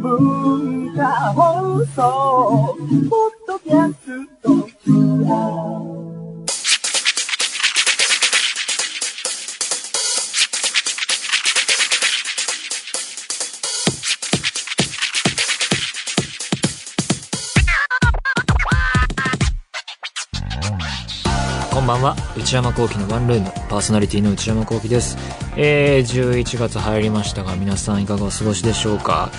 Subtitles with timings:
[0.00, 2.76] 文化放送
[3.08, 3.96] ポッドキャス
[4.42, 4.50] ト
[21.82, 22.16] んばんは。
[22.36, 23.52] 内山聖輝のワンルーム。
[23.68, 25.16] パーソナリティの内山聖輝です。
[25.56, 29.30] えー、11月入りましたが皆さんいかがお過ごしでしょうか？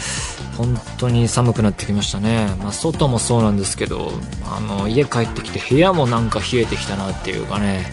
[0.58, 4.12] 本当に寒くなってきましたね、まあ、外もそうなんですけど
[4.46, 7.86] あの家帰ってきて部屋もなんか冷えてきたなっていうかね。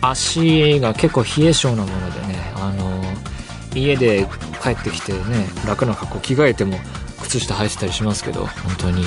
[0.00, 3.02] 足が結構冷え性なものでねあの
[3.74, 4.26] 家で
[4.62, 5.18] 帰ってきてね
[5.66, 6.78] 楽な格好着替えても
[7.22, 9.04] 靴下履いてたりしますけど本当に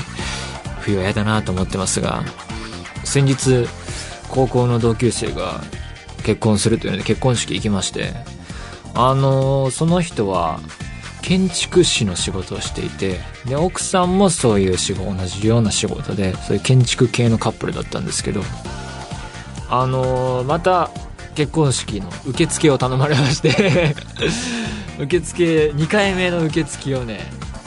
[0.81, 2.23] 冬は嫌だなと思ってますが
[3.05, 3.67] 先日
[4.31, 5.61] 高校の同級生が
[6.23, 8.13] 結婚するというので結婚式行きまして
[8.93, 10.59] あのーその人は
[11.21, 18.41] 建築士の仕事をしていてで奥さんもそういう仕事同じような仕事でそういう建築系のカップルだったんですけど
[19.69, 20.89] あのーまた
[21.35, 23.95] 結婚式の受付を頼まれまして
[24.99, 27.21] 受付2回目の受付をね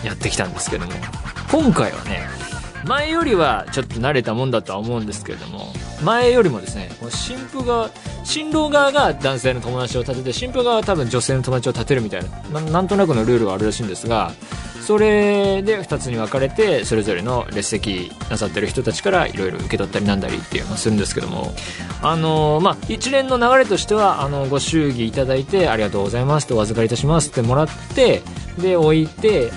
[0.04, 0.92] やってきたんですけども
[1.50, 2.28] 今回はね
[2.84, 5.72] 前よりはちょっと慣れたもんだとは思うんですけれども
[6.04, 7.90] 前よりもですねこの新婦が
[8.24, 14.32] 新郎側が男性の友達を立てて新婦側は多分女性の友達を立てるみたいななんとなくのルールがあるらしいんですが
[14.80, 21.54] それで2つに分かれてそれぞれの列席なさってる人たちからいろいろ受け取ったりなんだりっていうのをするんですけども。
[22.04, 28.22] あのまあ一連の流れとしてはあのご祝儀いただいてありがとうございますとお預かりいたしますってもらって
[28.58, 29.50] で置いて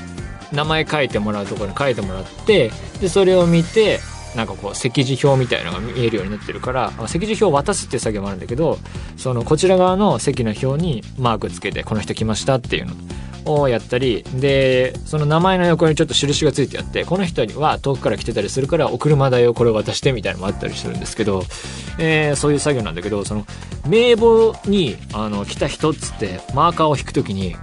[0.53, 3.99] 名前書いてもらうところに書いてもらってでそれを見て
[4.37, 8.77] なんかこう席次表みたいなのが見えるようになってるから席次表を渡すっていう作業もあるんだけど
[9.17, 12.93] そのこちら側の席の表にマークつけてこの人来ましたっていうの
[13.51, 21.43] をやったりでその名前の横にちょっと印がついてあってこの人には遠くから来てたりするからお車代をこれを渡してみたいなのもあったりするんですけど、
[21.97, 23.45] えーそういう作業なんだけどその
[23.87, 27.55] 名簿にあの来た人っつってマーカーを引くときに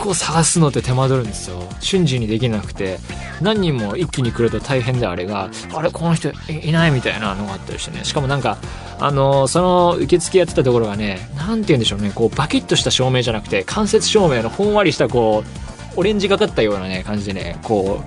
[0.00, 1.62] 構探すのって手間取るんですよ。
[1.80, 2.98] 瞬時にできなくて
[3.40, 8.04] 何人も一気に来ると大変であれがあれこの人いないみたいなのがあったりしてね。
[8.04, 8.58] しかもなんか
[8.98, 12.10] あのその受付やってたところがねなんて言うんでしょうね。
[12.14, 15.44] こうバキッとした照明じゃなくて間接照明のほんわりしたこ
[15.96, 18.02] うオレンジがかったようなね感じでねこ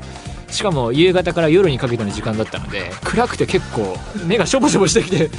[0.50, 5.32] うしかも夕方から夜にかけての時間だったので暗くて結構目がしょぼしょぼしてきて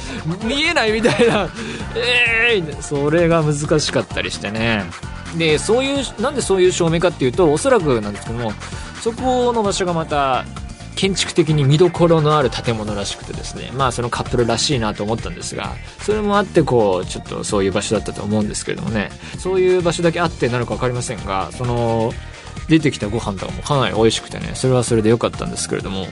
[0.45, 1.49] 見えないみたいな。
[1.95, 4.83] ええー、それが難しかったりしてね。
[5.37, 8.51] でそういうなんでそういう照明かっていうとおそらくなんですけども
[9.01, 10.45] そこの場所がまた
[10.95, 22.13] 建築的に見どころのある建物らしくてですねまあそのカップルらしいなと思ったんですがそれもあってこうちょっとそういう場所だったと思うんですけれどもねそういう場所だけあってなのか分かりませんがその
[22.69, 26.07] 出てきたご飯とかもかなり美味しくてねそれはそれで良かったんですけれども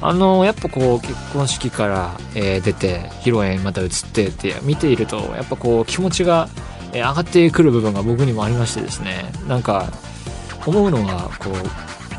[0.00, 6.48] あのやっぱこう結婚式から、えー出て披露宴また移ってって見ているとやっぱこう気持ちが
[6.94, 9.92] え上がってくる部分が僕にもありましてですねなんか
[10.66, 11.50] 思うのはこ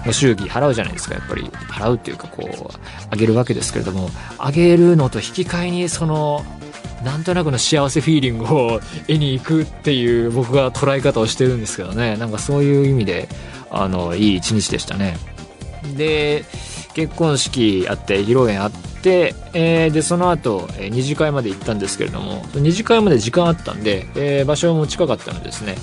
[0.07, 1.49] う祝儀払うじゃないですかやっぱり。
[1.75, 6.45] 払うっていうかこうあげるわけですけれどもあげるのと引き換えにその
[7.03, 12.15] なんとなくの幸せフィーリングを 得に行くっていう僕が捉え方をしてるんですけどね。
[12.15, 13.27] なんかそういう意味で
[13.69, 15.17] あのいい一日でしたね。
[15.97, 16.45] で
[16.93, 25.75] 結婚式あって披露宴あって、えーでその後、えー二次会まで行ったんですけれども二次会まで時間あったんで、えー場所も近かったのでですね。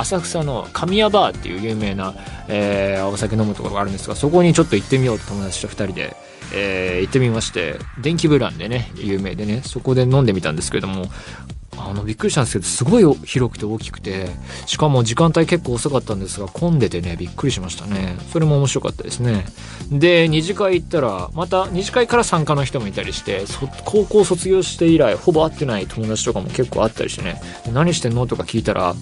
[0.00, 2.14] 浅草の神谷バーっていう有名な、
[2.46, 6.16] えーお酒飲むところがあるんですがそこにちょっと行ってみようと友達と2人で、
[6.54, 11.06] えー行ってみまして電気ブランでね有名でねそこで飲んでみたんですけれども
[11.78, 14.28] あのびっくりしたんですけどすごい広くて大きくて
[14.66, 18.16] しかも時間帯結構遅かったんですが混んでてねびっくりしましたね。
[18.32, 19.46] それも面白かったですね。
[19.90, 23.44] で二次会行ったらまた二次会から参加の人もいたりして
[23.84, 27.40] 高校卒業して以来ほぼ会ってない友達とかも結構あったりしてね。
[27.72, 28.26] 何してんの？
[28.26, 28.94] とか聞いたら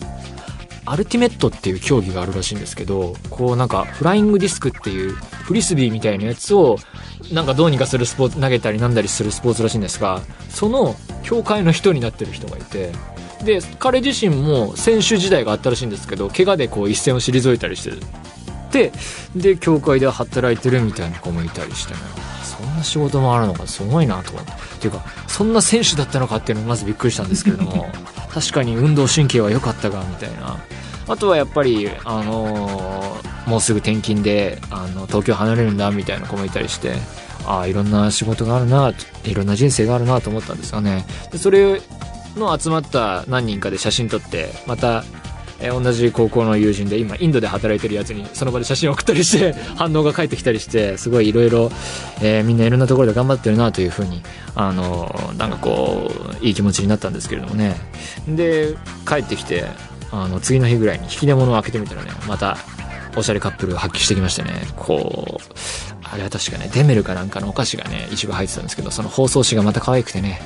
[0.86, 6.78] アルティメットっていう競技があるらしいんですけどこうなんかフライングディスクっていうフリスビーみたいなやつを
[7.32, 12.92] なんかどうにかするスポーツ投げたりなんだりするスポーツらしいんですがその協会の人になってる人がいて
[13.44, 17.90] で彼自身も選手時代があったらしいんですけど怪我でこう一線を退いたりして
[18.72, 18.92] るで
[19.34, 22.00] で協会で働いてるみたいな子もいたりしてね。
[22.42, 24.52] そんな仕事もあるのかすごいなと思って。
[24.52, 27.90] っていうかそんな選手だったのかっていうのもまずびっくりしたんですけれども。
[28.32, 30.58] 確かに運動神経は良かったがみたいな。
[31.08, 36.94] あとはやっぱり、あのーもうすぐ転勤であの東京離れるんだみたいな子もいたりして。
[37.48, 38.92] ああいろんな仕事があるな
[39.24, 41.06] いろんな人生があるなと思ったんですよね。
[41.30, 41.80] でそれ
[42.36, 45.04] の集まった何人かで写真撮ってまた
[45.60, 51.70] えー同じ高校の友人で今インドで働いてるやつにその場で写真を送ったりして 反応が返ってきたりしてすごいいろいろ
[52.44, 54.22] みんないろんなところで頑張ってるなというふうに
[54.54, 56.10] あのなんかこ
[56.40, 57.76] ういい気持ちになったんですけれどもね。
[58.28, 58.74] で
[59.06, 59.64] 帰ってきて
[60.12, 62.56] あの次の日ぐらいに引き出物を開けてみたらねまた
[63.16, 64.50] おしゃれカップルが発揮してきましてね。
[64.76, 65.44] こう
[66.08, 70.40] あれは確かねデメルかなんかのお菓子がね一部入ってたんですけどその包装紙がまた可愛くてね。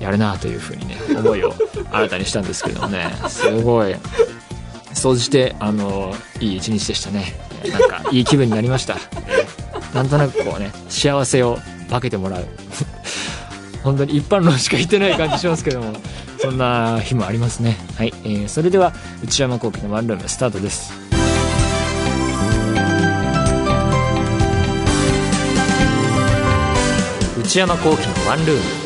[0.00, 1.54] やるなというふうにね思いを
[1.90, 3.14] 新たにしたんですけれどもね。
[3.28, 3.94] すごい。
[4.92, 7.34] 総じてあのいい一日でしたね。
[7.62, 8.96] えーなんかいい気分になりました。
[9.26, 11.58] えーなんとなくこうね幸せを
[11.88, 12.44] 分けてもらう。
[13.82, 15.92] 本当に一般論しか言ってない感じしますけども
[16.40, 17.76] そんな日もありますね。
[17.96, 18.92] はい、えーそれでは
[19.24, 20.92] 内山聖輝のワンルームスタートです。
[27.38, 28.85] 内山聖輝のワンルーム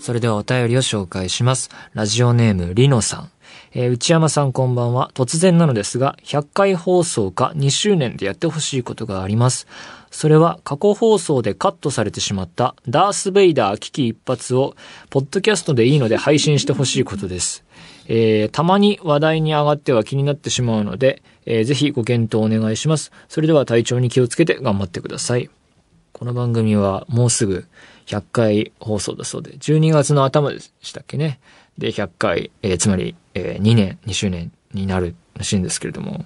[0.00, 1.68] それではお便りを紹介します。
[1.92, 3.30] ラジオネーム、リノさん。
[3.72, 5.10] えー内山さんこんばんは。
[5.12, 9.66] 突然なのですが、100回放送か2周年でやってほしいことがあります。
[10.10, 14.74] それは過去放送でカットされてしまったダース・ベイダー危機一髪を、
[15.10, 17.62] ポッドキャストでいいので配信してほしいことです。
[18.08, 23.12] えーたまに話題に上がっては気になってしまうので、えーぜひご検討お願いします。
[23.28, 25.50] それでは体調に気をつけて頑張ってください。
[26.12, 27.66] この番組はもうすぐ
[28.10, 31.38] 100回放送だそうで、12月の頭でしたっけね。
[31.78, 36.24] で、100回、えーつまり、え2年、2周年になるらしいんですけれども。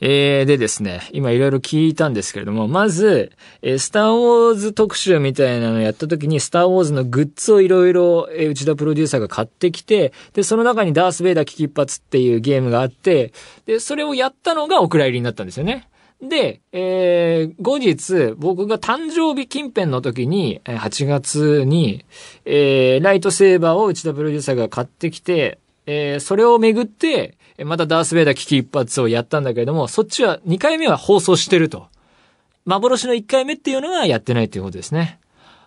[0.00, 3.32] えーでですね、今いろいろ聞いたんですけれども、まず、
[3.62, 13.32] えースターウォーズ特集みたいなのをやった時に、スターウォーズのグッズをいろいろ、えー内田プロデューサーが買ってきて、で、その中にダース・ベイダー危機一髪っていうゲームがあって、
[13.66, 15.88] で、それをやったのがお蔵入りになったんですよね。
[16.28, 22.04] で、えー、後日、僕が誕生日近辺の時に、えー8月に、
[22.44, 31.86] えー、ライトセーバーを内田プロデューサーが買ってきて、えー、それをめぐって、えーまたダース・ベイダー危機一髪をやったんだけれども、そっちは2回目は放送してると。
[32.64, 35.20] 幻の1回目っていうのがやってないということですね。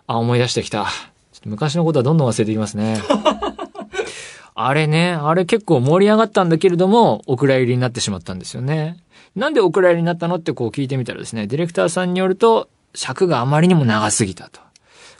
[0.06, 0.84] あ、思い出してきた。
[1.32, 3.00] ちょっと昔のことはどんどん忘れてきますね。
[4.54, 8.96] あれね、あれ結構盛り上がったんだけれども、お蔵入りになってしまったんですよね。
[9.38, 14.60] なんでお蔵入りになったのってこう聞いてみたらですね、ディレクターさんによると、尺があまりにも長すぎたと。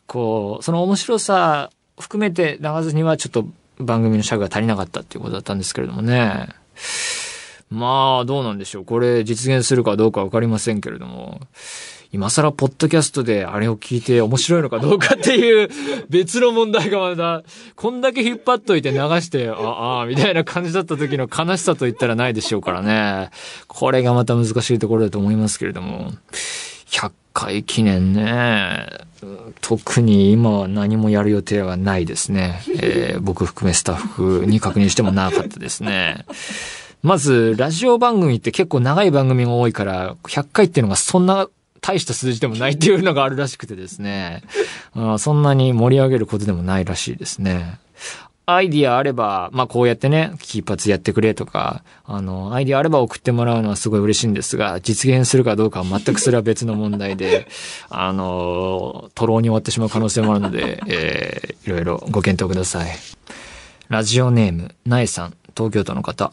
[0.07, 1.71] こう、その面白さ
[2.01, 3.47] 含めて長ずにはちょっと
[3.79, 6.49] 番組の尺が足りなかったっていうことだったんですけれどもね。
[7.71, 8.85] まあ、どうなんでしょう。
[8.85, 11.41] これ実現するかどうかわかりませんけれども。
[12.11, 15.69] 今更ポッドキャストであれを聞いて面白いのかどうかっていう
[16.09, 17.43] 別の問題がまだ、
[17.77, 23.31] こんだけ引っ張っといて流して、ああ、みたいな感じだった時の悲しさと言ったらないでしょうからね。
[23.67, 26.13] これがまた難しいところだと思いますけれども。
[26.91, 28.87] 100回記念ね。
[29.61, 32.63] 特に今は何もやる予定はないですね。
[32.81, 36.25] えー僕含めスタッフに確認してもなかったですね。
[37.03, 41.49] まず、ラジオ番組って結構長い番組が多いから、100回っていうのがそんな
[41.81, 44.43] 大した数字でもないっていうのがあるらしくてですね。
[44.95, 47.79] あ ーそんなに盛り上げることでもないらしいですね。
[48.51, 57.47] アイディアあれば、まあ、こうやってね、危機一髪やってくれとか、あの、アイディアあれば送ってもらうのはすごい嬉しいんですが、実現するかどうかは全くそれは別の問題で、
[57.91, 62.91] あの、徒労に終わってしまう可能性もあるので、えー、いろいろご検討ください。
[63.91, 66.33] ラジオネーム、なえさん、東京都の方。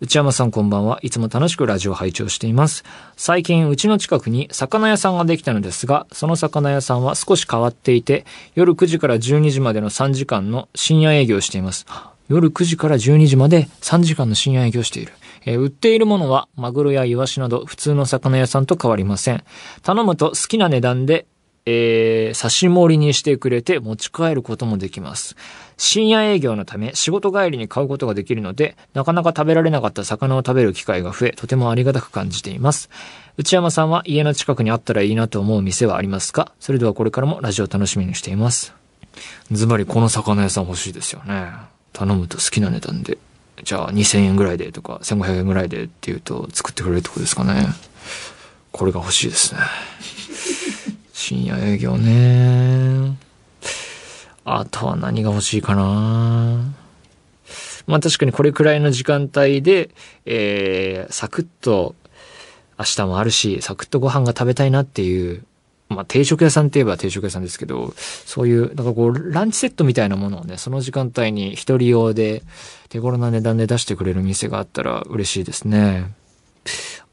[0.00, 1.00] 内山さんこんばんは。
[1.02, 2.84] いつも楽しくラジオ拝聴しています。
[3.16, 8.24] 最近、うちの近くに魚屋さんができたのですが、その魚屋さんは少し変わっていて、
[8.54, 11.84] 夜9時から12時までの3時間の深夜営業をしています。
[12.28, 15.14] 夜9時から12時まで3時間の深夜営業している。
[15.44, 19.42] えー売っているものは、マグロやイワシなど普通の魚屋さんと変わりません。
[19.82, 21.26] 頼むと好きな値段で、
[21.66, 25.36] えー、刺し盛りにしてくれて持ち帰ることもできます。
[25.76, 32.90] 深夜営業のため仕事帰りに買うことができるので、なかなか食べられなかった魚を食べる機会が増え、とてもありがたく感じています。
[33.36, 36.52] 内山さんは家の近くにあったらいいなと思う店はありますか？
[36.58, 38.74] それではこれからもラジオ楽しみにしています。
[39.52, 41.50] ズバリこの魚屋さん欲しいですよね。
[41.92, 43.18] 頼むと好きな値段で。
[43.62, 47.66] じゃあ2000円ぐらいでとか1500円ぐらいでって言うと作ってくれるってことですかね。
[48.72, 49.60] これが欲しいですね。
[51.28, 53.14] 深夜営業ね。
[54.46, 56.74] あとは何が欲しいかな。
[57.86, 59.90] まあ確かにこれくらいの時間帯で、
[60.24, 61.94] えー、サクッと
[62.78, 65.44] 明日もあるし、サクッとご飯が食べたいなっていう、
[65.90, 72.42] まあ定食屋さんって言えば定食屋さんですけど、そういう、だかこう、ランチセットみたいなものをね、その時間帯に一人用で
[72.88, 76.10] 手頃な値段で出してくれる店があったら嬉しいですね。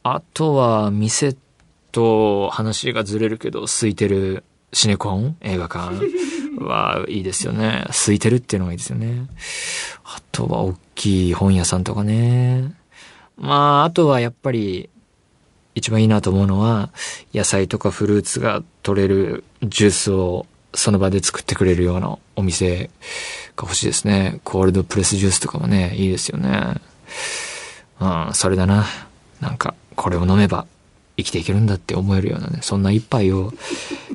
[0.04, 1.36] あとは、店
[1.96, 5.38] と話がずれるけど、空いてるシネコン？
[5.40, 6.02] 映画館？
[6.60, 7.86] は、いいですよね。
[7.88, 9.28] 空いてるっていうのがいいですよね。
[10.04, 12.74] あとは、大きい本屋さんとかね。
[13.38, 14.90] まあ、あとはやっぱり、
[15.74, 16.90] 一番いいなと思うのは、
[17.34, 22.90] 野菜とかフルーツが取れるジュースをその場で作ってくれるようなお店
[23.56, 24.42] が欲しいですね。
[24.44, 26.76] コールドプレスジュースとかもね、いいですよね。
[28.02, 28.86] うん、それだな。
[29.40, 30.66] なんか、これを飲めば
[31.18, 33.54] 生きていけるんだって思えるようなね、そんな一杯を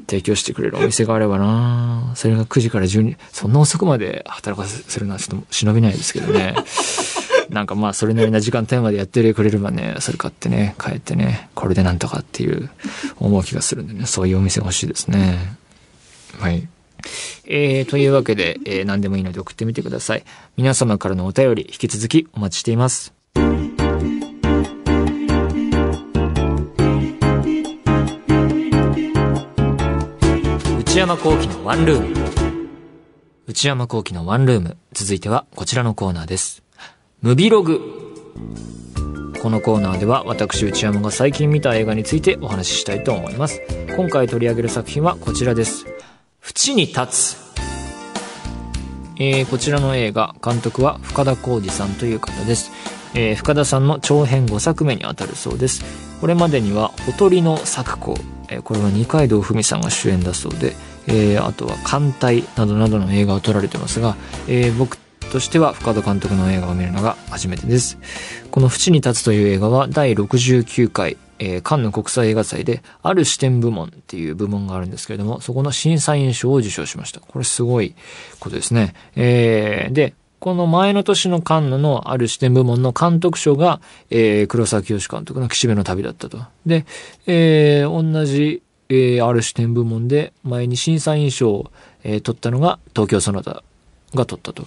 [0.07, 6.54] 提供してくれるお店があればなそれが9時から12、そんな遅くまで働かせるのはちょっと忍びないですけどね。
[7.50, 12.71] なんかまあそれなりな時間帯までやってくれればね、それ買ってね、帰ってね、これでなんとかっていう
[13.19, 15.57] 思う気がするんでね、そういうお店が欲しいですね。
[16.38, 16.69] はい。
[17.47, 20.25] えー、というわけで、えー、何でもいいので送ってみてください。
[20.57, 23.12] 皆様からのお便り、引き続きお待ちしています。
[31.00, 32.14] 山幸喜のワンルーム。
[33.47, 34.76] 内山幸喜のワンルーム。
[34.92, 36.62] 続いてはこちらのコーナーです。
[37.23, 37.80] ムビログ。
[39.40, 43.62] このコーナーでは私内山が最近見た映画についてお話ししたいと思います。
[43.97, 45.87] 今回取り上げる作品はこちらです。
[46.42, 47.37] 縁に立つ。
[49.16, 52.73] えー、こちらの映画、監督は深田浩二さんという方です。
[53.14, 55.83] えー、深田さんの長編5作目にあたるそうです。
[56.21, 58.19] これまでには、ほとりの作子、
[58.50, 60.76] えー、これは二階堂ふみさんが主演だそうで、
[61.07, 64.16] えー、あとは艦隊などなどの映画を撮られてますが、
[64.49, 64.99] えー、僕
[65.30, 67.99] としては深田監督の映画を見るのが初めてです。
[68.50, 77.21] この縁に立つという映画は第69回、えー、カンヌ国際映画祭で、ある視点部門っていう部門があるんですけれども、そこの審査員賞を受賞しました。
[77.21, 77.95] これすごい
[78.40, 78.95] ことですね。
[79.14, 86.38] えー、で、この前の年のカンヌのある視点部門の監督賞が、えー、黒崎清監督の岸辺の旅だったと。
[86.66, 86.87] で、
[87.26, 93.62] えー、同じ、えー、ある視点部門で前に審査員賞を、えー、取ったのが東京ソナタ
[94.14, 94.66] が取ったと。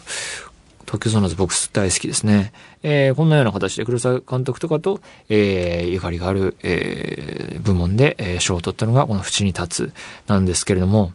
[0.85, 2.53] 東京ソナタ僕大好きですね。
[2.83, 9.93] えー、こんなような形で黒沢監督とかと、えー、ゆかりがある、え、部門で、え、賞を取ったのがこの縁に立つ
[10.27, 11.13] なんですけれども、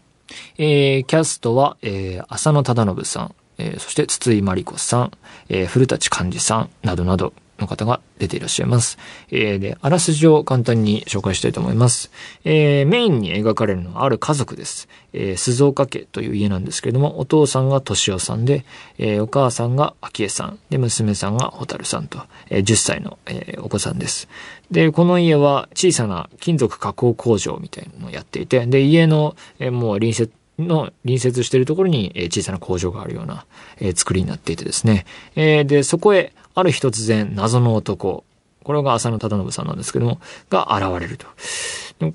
[0.59, 5.13] え、キャストは、え、浅野忠信さん、え、そして筒井真理子さん、
[5.49, 8.99] え、古舘寛治さんなどなどの方が出ていらっしゃいます。
[9.31, 12.11] えー、で、あらすじを簡単に紹介したいと思います。
[12.45, 14.89] えー、メインに描かれるのはある家族です。
[15.13, 18.65] えー、鈴岡家という家なんですけれども、お父さんが敏夫さんで、
[18.99, 24.29] えー、お母さんが昭恵さん、で、娘さんが蛍さんと、えー、10歳の、えー、お子さんです。
[24.71, 33.47] で、この家は小さな金属加工工場みたいなのをやっていて、で、家の、えー、もう隣接の隣接しているところに、小さな工場があるような、
[33.95, 35.07] 作りになっていてですね。
[35.37, 38.25] えで、そこへ、ある日突然、謎の男、
[38.65, 41.27] これが浅野忠信さんなんですけども、が現れると。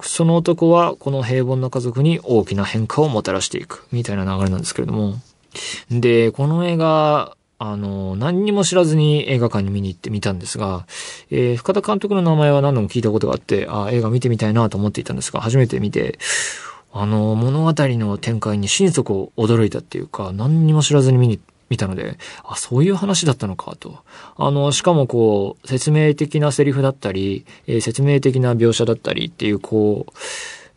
[0.03, 5.15] その男は、この平凡な家族に大きな変化をもたらしていく、みたいな流れなんですけれども。
[5.89, 10.85] で、この映画、あの、何にも知らずに映画館に見に行ってみたんですが、
[11.31, 16.19] えー、深田監督の名前は何度も聞いたことがあって、あ映画見てみたいなと思っていたんですが、初めて見て、
[16.91, 21.39] あの、物語の展開に心底驚いたっていうか、何にも知らずに見に、
[21.70, 24.00] 見たので、あ、そういう話だったのかと。
[24.38, 30.13] あの、しかもこう、説明的なセリフだったり、えー、説明的な描写だったりっていう、こう、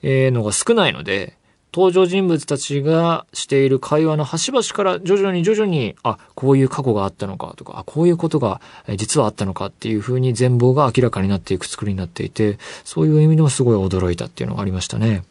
[0.03, 1.37] えー、のが少ないので、
[1.77, 8.63] 登場人物たちがしている会話の端々から徐々に徐々に、あ、こういう過去があったのかとか、あ、こういうことが
[8.97, 15.23] 実はあったのかっていう風に全貌が明らかになっていく作りになっていて、そういう意味でもすごい驚いたっていうのがありましたね。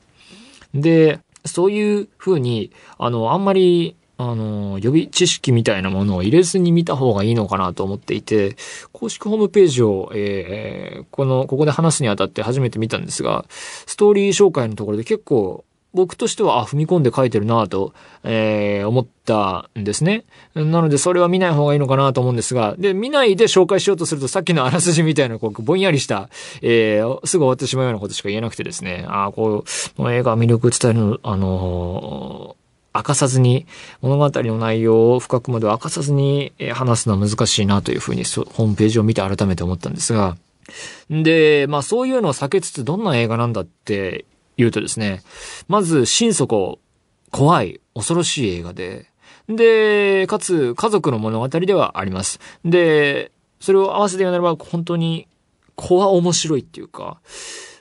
[0.75, 8.55] で、そういう風に、あの、あんまり、あの、予備知識みたいなものを入れずに見た方がいいのかなと思っていて、
[8.93, 17.93] 公式ホームページを、えー、この、ここで話すにあたって初めて見たんですが、ストーリー紹介のところで結構、僕としては、あ、踏み込んで書いてるなと、
[18.23, 20.25] えー、思ったんですね。
[20.53, 26.29] なので、それは見ない方がいいのかなと思うんですが、で、見ないで紹介しようとすると、さっきのあらすじみたいな、こう、ぼんやりした、
[26.61, 32.64] えー、すぐ終わってしまうようなことしか言えなくてですね、あこう、この映画魅力伝えるの、あのー
[32.95, 33.65] 明かさずに、
[34.01, 40.37] 物語の内容を深くまで明かさずに話すのは難しいなというふうにホームページを見て改めて思ったんですが、
[41.09, 44.25] で、まあそういうのを避けつつどんな映画なんだって
[44.57, 45.21] 言うとですね、
[45.67, 46.79] まず心底
[47.31, 49.07] 怖い、恐ろしい映画で、
[49.49, 52.39] で、かつ家族の物語ではあります。
[52.63, 55.27] で、それを合わせて言うならば本当に
[55.75, 57.19] 怖面白いっていうか、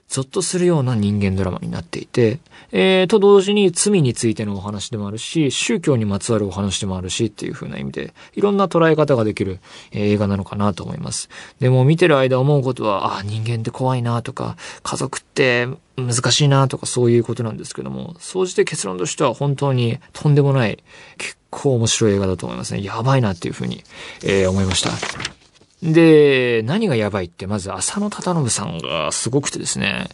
[0.08, 2.38] ゾッとするような人間ドラマになっていて、
[2.72, 9.60] えー、と同時に罪についてのお話でもあるし、宗教にまつわるお話でもあるしっていう風な意味で、いろんな捉え方ができる、
[9.92, 11.28] え映画なのかなと思います。
[11.60, 20.82] でも見てる間思うことは、ああ、人間って怖いなとか、家族って難しいなとかそういうことなんですけども、総じて結論としては本当にとんでもない、
[21.18, 22.82] 結構面白い映画だと思いますね。
[22.82, 23.84] やばいなっていうふうに、
[24.22, 25.43] えー、思いました。
[25.84, 30.08] で、何がやばいって、まず浅野忠信さんがすごくてですね、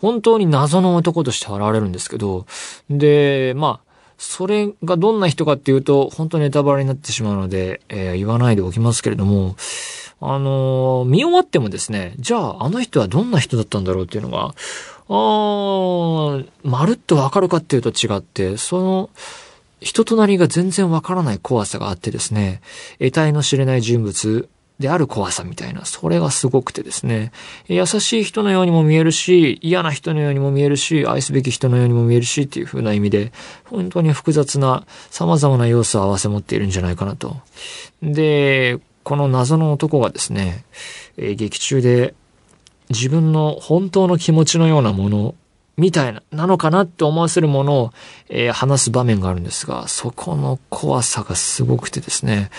[0.00, 2.46] 本当に謎の男として現れるんですけど、
[2.90, 9.56] で、まあ、それがどんな人かっていうと、本当ネタバレになってしまうので、えー、言わないでおきますけれども、
[10.20, 14.54] あのー、見終わってもですね、じゃああの人はどんな人だったんだろうっていうのが、
[15.08, 19.10] あー、まるっとわかるかっていうと違って、その、
[19.80, 22.60] 人となりが全然わからない怖さがあってですね、
[22.98, 24.48] 得体の知れない人物
[24.78, 27.30] である怖さみたいな、それがすごくてですね、
[27.68, 33.32] 優しい人のようにも見えるし、嫌な人のようにも見えるし、愛すべき人のようにも見えるしっていう風な意味で、
[33.64, 37.36] 本当に複雑な様々な要素を合わせ持っているんじゃないかなと。
[38.02, 40.64] で、この謎の男がですね、
[41.16, 42.14] 劇中で
[42.88, 45.34] 自分の本当の気持ちのようなもの
[45.76, 47.92] みたいな、なのかなって思わせるものを、
[48.52, 52.50] 話す場面があるんですが、そこの怖さがすごくてですね、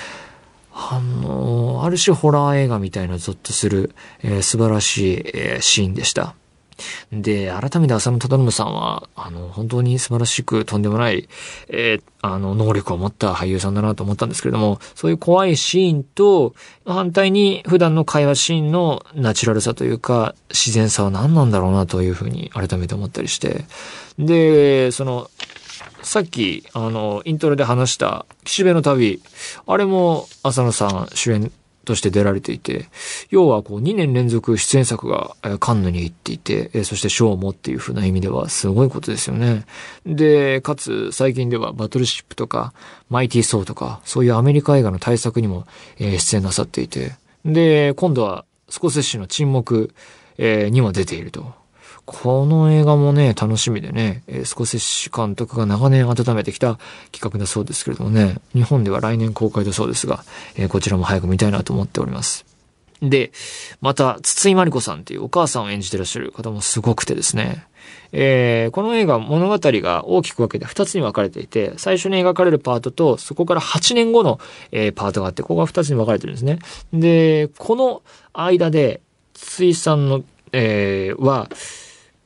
[0.73, 6.35] あの、ある種ホラー映画みたいなゾッとする、えー、素晴らしい、えー、シーンでした。
[7.11, 11.29] で、改めて浅野忠信さんは、あの、本当に素晴らしくとんでもない、
[11.69, 23.65] えー、あの、能力を持った俳優さんだなと思ったんですけれども、そういう怖いシーンと、反対に普段の会話シーンのナチュラルさというか、自然さは何なんだろうなというふうに改めて思ったりして、
[24.17, 25.29] で、その、
[26.03, 29.21] さっき、あの、イントロで話した、岸辺の旅、
[29.65, 31.51] あれも浅野さん主演
[31.85, 32.87] として出られていて、
[33.29, 39.65] 要はこう2年連続出演作がカンヌに行っていて、そして賞もっていう風な意味ではすごいことですよね。
[40.05, 42.73] で、かつ最近ではバトルシップとか
[43.09, 45.65] マイティー・ソーとか、そういうアメリカ映画の対策にも
[45.99, 49.93] 出演なさっていて、で、今度はスコセッシュの沈黙
[50.37, 51.62] えにも出ていると。
[52.05, 56.77] この映画もね、楽しみでね、えー、スコセッシ監督が長年温めてきた
[57.11, 60.23] 企画だそうですけれどもね、日本では来年公開だそうですが、
[60.55, 62.45] えー、こちらも早く見たいなと思っております。
[63.01, 63.31] で、
[63.81, 67.65] また、筒井真理子さんっていうお母さんを演じてらっしゃる方もすごくてですね、
[68.13, 74.39] えー、この映画物語が大きく分けて2つに分かれていて、最初に描かれるパートと、そこから8年後の、
[74.71, 76.59] えー、パートがあって、ここが2つに分かれてるんですね。
[76.93, 78.01] で、この
[78.33, 79.01] 間で、
[79.33, 81.49] 筒井さんの、えー、は、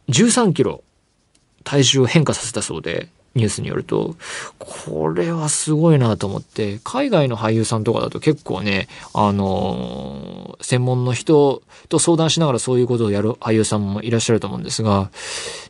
[0.10, 0.84] 13キロ
[1.64, 4.16] 体重を変化させたそうで、ニュースによると、
[4.58, 15.12] これはすごいなと思って、海外の俳優さんとかだと結構ね、あのー、専門の人と相談しながらそういうことをやる俳優さんもいらっしゃると思うんですが、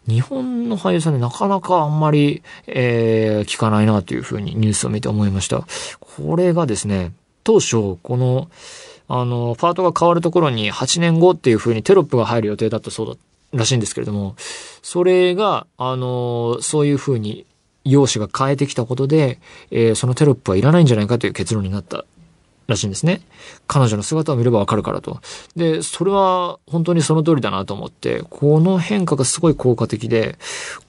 [0.08, 5.68] 日本の俳優さんでなかなかあんまり、えー、聞かないなというふうにニュースを見て思いました。
[6.00, 7.12] これがですね、
[7.44, 8.50] 当初、この、
[9.10, 13.16] あの、パートが変わるところに8年後っていう風にテロップが入る予定だったそうだ
[13.54, 14.36] らしいんですけれども、
[14.82, 17.46] それが、あの、そういう風に
[17.84, 19.40] 容姿が変えてきたことで、
[19.72, 22.06] えー、そのテロップはいらないんじゃないかという結論になった
[22.68, 23.22] らしいんですね。
[23.66, 25.22] 彼女の姿を見ればわかるからと。
[25.56, 30.38] で、それは本当にその通りだなと思って、この変化がすごい効果的で、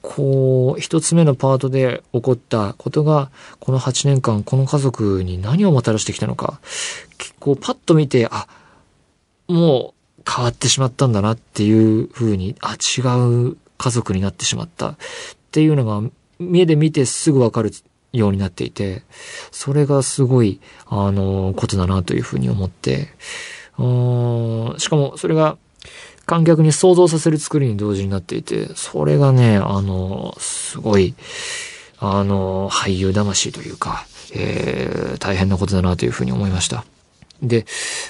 [0.01, 6.59] こう、一つ目のパートで起こったことが、この8年間、この家族に何をもたらしてきたのか、
[7.17, 8.47] 結構パッと見て、あ、
[9.47, 9.98] もう
[10.29, 14.97] 変わってしまったんだなっていう風に、あ、違う家族になってしまったっ
[15.51, 17.71] ていうのが、目で見てすぐわかる
[18.13, 19.03] ようになっていて、
[19.51, 23.09] それがすごい、あの、ことだなというふうに思って、
[24.77, 25.57] しかもそれが
[26.25, 31.15] 観客に想像させる作りに同時になっていて、それがね、あの、すごい、
[31.97, 36.85] あの、俳優魂というか、えー、大変なことだなというふうに思いました。
[37.41, 37.65] で、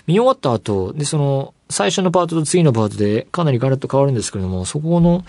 [0.07, 5.23] 見終わった後、で、その、最初のパートと次のパートでかなりガラッと変わるんですけれども、そこの、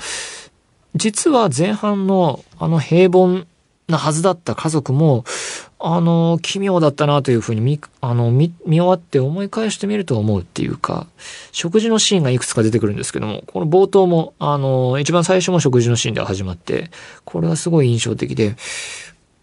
[0.96, 3.44] 実は前半のあの平凡
[3.90, 5.24] なはずだった家族も、
[5.78, 11.06] あの、奇妙だったなというふうに見、あの、見、見終わって思い返してみると思うっていうか、
[11.52, 16.90] 食事のシーンがいくつか出てくるんですけども、この冒頭も、あの、一番最初も食事のシーンで始まって、
[17.24, 18.56] これはすごい印象的で、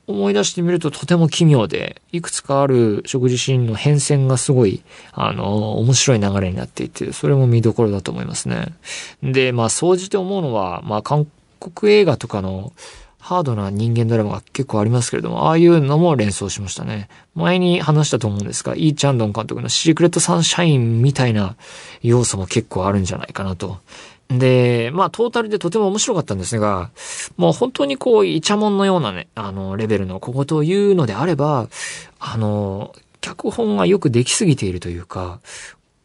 [0.07, 8.73] 思い出してみるととても奇妙で、いくつかある食事シーンの変遷がすごい、あの、面白い流れになっていて、それも見どころだと思いますね。
[9.21, 11.27] で、まあ、総じて思うのは、まあ、韓
[11.59, 12.71] 国映画とかの、
[13.27, 17.09] ハードな人間ドラマが結構ありますけれども、ああいうのも連想しましたね。
[17.35, 21.57] 前に話したと思うんですが、イー・チャンドン監督のシークレットサンシャインみたいな
[22.01, 23.79] 要素も結構あるんじゃないかなと。
[24.29, 26.91] で、まあ、トータルでとても面白かったんですが、
[27.37, 31.69] もう本当にこう、イチャモンのようなね、あの、レベルの小言を言うのであれば、
[32.19, 35.39] あの、脚本がよくできすぎているというか、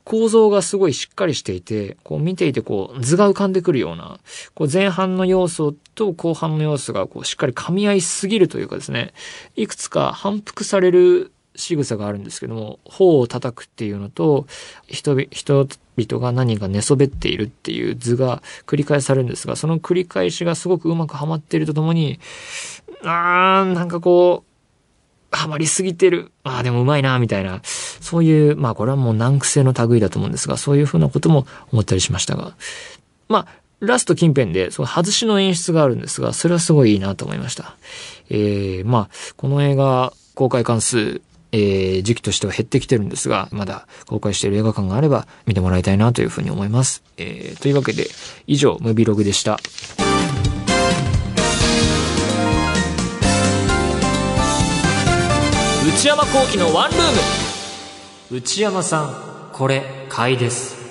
[0.05, 4.19] 構造がすごいしっかりしていて、こう見ていてこう図が浮かんでくるような、
[4.55, 9.13] こう前半の要素と後半の要素がこうしっかり噛み合いすぎるというかですね、
[9.55, 14.47] いくつか反復される仕草があるんですけども、頬を叩くっていうのと、
[14.87, 22.19] 人々人々が何か寝そべっているっていう図が繰り返されるんですが、その繰り返しがすごくうまくはまっているとともに、
[23.05, 24.53] あー、なんかこう、
[25.37, 26.31] ハマりすぎてる。
[26.45, 27.61] ああ、でもうまいな、みたいな。
[27.65, 32.55] そういう、まあこれはもう難癖の類だと思うんですが、そういうふうなことも思ったりしましたが。
[33.29, 37.77] まあ、ラスト近辺で、その外しの演出があるんですが、それはすごいいいなと思いました。
[38.31, 41.21] えー、まあ、この映画、公開関数、
[41.53, 47.03] えー、時期としては減ってきてるんですが、まだ公開している映画館があれば見てもらいたいなというふうに思います。
[47.19, 48.09] えー、というわけで、
[48.47, 49.59] 以上、ムービーログでした。
[55.95, 57.01] 内山幸喜のワンルー
[58.33, 60.83] ム内山さんこれ買いです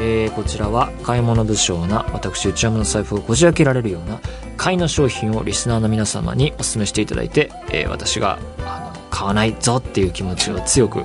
[0.00, 4.20] えー、こちらは買い物不詳な私内山の財布をこじ開けられるような
[4.56, 11.04] 買いの商品をリスナーの皆様にお勧めしていただいて、えー、私があの買わないぞっていう気持ちを強く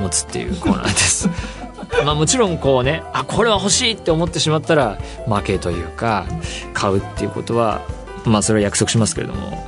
[0.00, 1.28] 持つっていうコーナーです。
[2.04, 6.26] まあもちろんこうねあこれは欲しいって思ってしまったら負けというか
[6.72, 7.82] 買うっていうことは
[8.24, 9.66] まあそれは約束しますけれども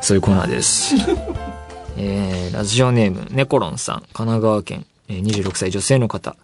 [0.00, 0.94] そういうコーナーです。
[2.00, 6.36] えー、ラジオネーム、ネコロンさん、神奈川県、えー、26歳女性の方。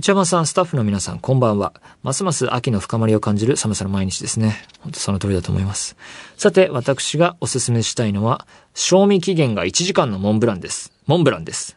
[0.00, 1.74] 内山さん、スタッフの皆さん、こんばんは。
[2.02, 4.56] ますます秋の深まりを感じる寒さの毎日ですね。
[4.80, 5.94] 本当その通りだと思います。
[6.38, 10.90] さて、私がおすすめしたいのは、賞味期限が1時間のモンブランです。
[11.06, 11.76] モンブランです。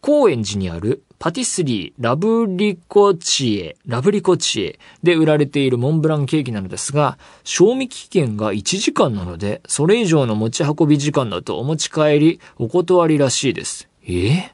[0.00, 13.88] 高円寺にあるパティスリーラブリコチエ、ラブリコチエで売られているモンブランケーキなのですが、賞味期限が1時間なので、それ以上の持ち運び時間だとお持ち帰りお断りらしいです。
[14.06, 14.52] え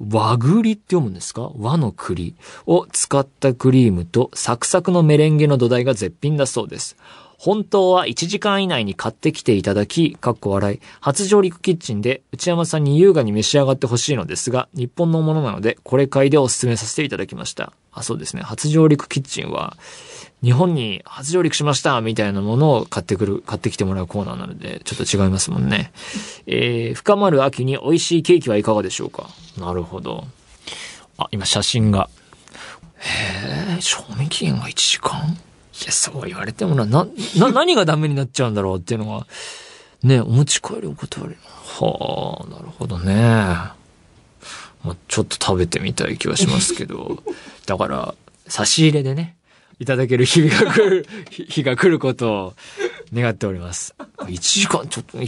[0.00, 1.52] 和栗って読むんですか？
[1.56, 2.34] 和の栗
[2.66, 6.96] を使ったクリームとサクサクのメレンゲの土台が絶品だそうです。
[7.36, 17.72] 本当は1時間以内に買ってきていただき、かっこ笑い、初上陸キッチンで内山さんに優雅に召し上がってほしいのですが、日本のものなので、これ買いでお勧めさせていただきました。
[17.92, 18.42] あ、そうですね。
[18.42, 19.74] 初上陸キッチンは、
[20.42, 25.92] 日本に初上陸しましたみたいなものを買ってくる、買ってきてもらうコーナーなので、ちょっと違いますもんね。
[26.46, 29.28] えー、深まる秋に美味しいケーキはいかがでしょうか？
[29.58, 30.24] なるほど。
[31.18, 32.08] あ、今写真が。
[32.96, 35.36] へえ、賞味期限が1時間？
[35.82, 39.26] いや、そう言われてもな、な、な、何がダメになっちゃうんだろうっていうのが、
[40.02, 41.36] ね、お持ち帰りお断り。
[41.44, 43.14] はあ、なるほどね。
[44.82, 47.22] まあ、ちょっと食べてみたい気はしますけど、
[47.66, 48.14] だから、
[48.46, 49.36] 差し入れでね、
[49.80, 52.54] いただける日々が来る、 日が来ることを
[53.14, 53.94] 願っております。
[54.18, 55.18] 1時間、ちょっと、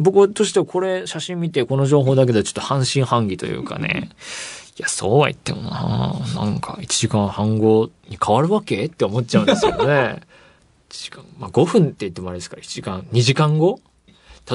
[0.00, 4.10] 僕としてはこれ写真見てこの情報だけでちょっと半信半疑というかね、
[4.76, 10.20] いや、そうは言ってもななんか1時間半後に変わるわけって思っちゃうんですよね。
[10.90, 13.78] 時間、まあ5分って言ってもあれですから、1時間、2時間後？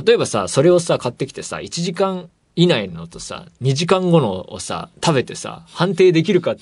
[0.05, 6.55] 例えばさ、それをさ、買ってきてさ、1時間以内のとさ、2時間後のをさ、食べてさ、判定できるかっ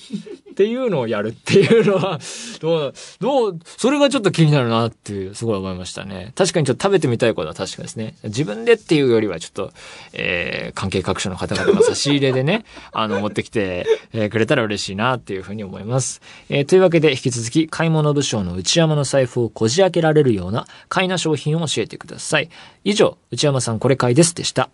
[0.54, 2.20] ていうのをやるっていうのは、
[2.60, 6.32] どう、どう、それがちょっと気になるなっていう、すごい思いましたね。
[6.34, 8.14] 確かにちょっと食べてみたいことは確かですね。
[8.24, 9.72] 自分でっていうよりはちょっと、
[10.12, 16.20] えー、関係各所の方々が差し入れでね、 あの、持ってきて、えー、くれたら嬉しいなっていうふうに思います。
[16.50, 22.50] えー、というわけで引き続き、買い物部署の内山の財布をこじ開けられるような、買いな商品を教えてください。
[22.84, 24.68] 以上、内山さんこれ買いですでした。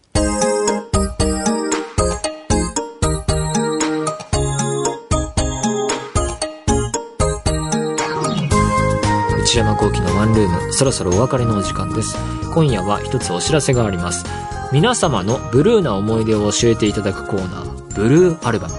[10.23, 12.17] ワンルーム、そろそろお別れのお時間です。
[12.55, 14.25] 今夜は一つお知らせがあります。
[14.73, 18.75] 皆様のブルーな思い出を教えていただくコーナー、ブルーアルバム。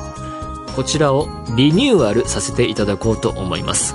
[0.73, 1.27] こちらを
[1.57, 3.93] リニューアルさせていただこうと思います。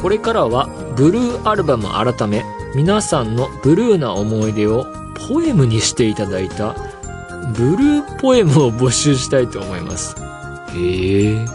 [0.00, 4.84] これからはブルーアルバム改め、皆さんのブルーな思い出を
[5.28, 6.74] ポエムにしていただいた
[7.54, 10.16] ブルーポエムを募集したいと思います。
[10.74, 11.46] へえ。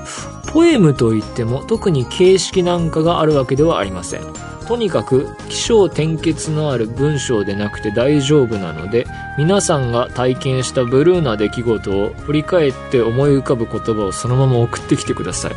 [0.54, 4.22] ポエムといっても特に形式なんかがあるわけではありません。
[4.68, 9.06] とにかく起承転結のある文章でなくて大丈夫なので
[9.38, 15.52] 皆さんが体験したブルーな出来事を振り返って思い浮かぶ言葉をそのまま送ってきてください。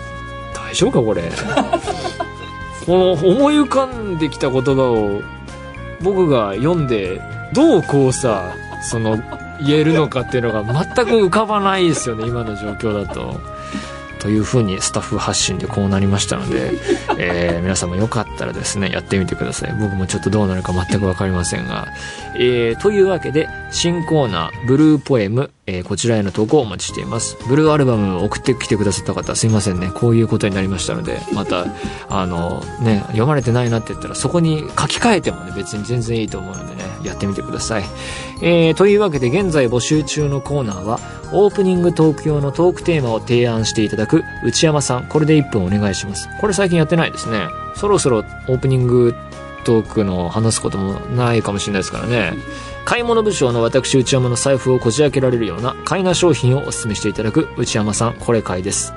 [0.54, 1.30] 大丈夫かこれ？
[2.86, 5.22] この思い浮かんできた言葉を
[6.02, 7.20] 僕が読んで
[7.52, 9.18] どうこうさその
[9.66, 13.38] 言えるのかっていうのが全く浮かばないですよね今の状況だと
[14.20, 16.72] というふうにスタッフ発信でこうなりましたので、
[17.18, 19.74] えー、皆さんもよかったらですね、やってみてください。
[19.80, 21.88] 僕もちょっとどうなるか全くわかりませんが。
[22.36, 27.36] えー、というわけで、新コーナー、ブルーポエム、えー、こちらへの投稿をお待ちしています。
[27.48, 29.90] ブルーアルバムを送ってきてくださった方、すいませんね。
[29.94, 31.66] こういうことになりましたので、また、
[32.08, 37.84] あの、ね、読まれてないなって言ったら、そこに書き換えてもね、別に全然いいと思うのでね、やってみてください。
[38.42, 40.98] えー、というわけで、現在募集中のコーナーは、
[41.32, 46.28] オープニングトーク用のトークテーマを提案していただく内山さん、これで1分お願いします。
[46.40, 47.46] これ最近やってないですね。
[47.76, 49.14] そろそろオープニング
[49.64, 52.34] トークの話すこともないかもしれないですからね。
[52.84, 58.92] 買い物部長の私内山の財布をこじ開けられるような買いな商品をお勧めしていただく内山さん、これ買いです。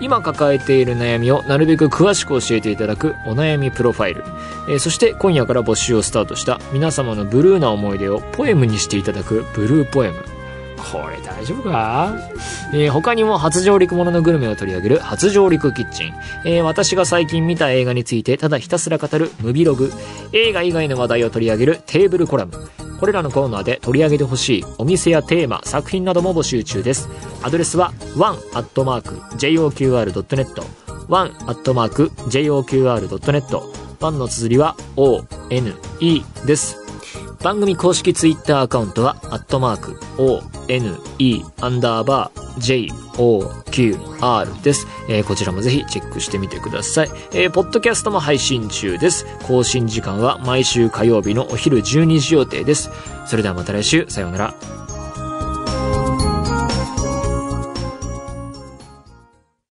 [0.00, 4.24] 今抱えている悩みをなるべく詳しく教えていただくお悩みプロファイル。
[4.68, 10.37] えー、そして今夜から募集をスタートした皆様のブルーな思い出をポエムにしていただくブルーポエム。
[10.78, 12.14] これ大丈夫か？
[12.72, 16.14] えー、他にも初上陸もののグルメを取り上げる初上陸キッチン。
[16.44, 19.92] えー、私が最近見た映画についてただひたすら語るムビログ。
[20.32, 22.52] 映画以外の話題を取り上げるテーブルコラム。
[23.00, 27.08] これらのコーナーで取り上げてほしいお店やテーマ、作品なども募集中です。
[27.42, 30.62] アドレスは one.joqr.net
[31.08, 33.60] one.joqr.net
[34.00, 35.26] 1の綴りは one
[36.46, 36.87] です。
[37.42, 40.98] 番組公式ツイッターアカウントは、アットマーク、one,
[41.60, 42.48] アンダーバー、
[43.16, 44.86] joqr です。
[45.08, 47.10] えー、こちらもぜひチェックしてみてください。
[47.32, 49.24] えー、ポッドキャストも配信中です。
[49.46, 52.90] 更新時間は毎週火曜日のお昼12時予定です。
[53.26, 54.77] それではまた来週、さようなら。